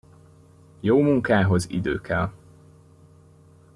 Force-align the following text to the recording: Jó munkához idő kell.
Jó 0.79 0.99
munkához 0.99 1.69
idő 1.69 2.01
kell. 2.01 2.31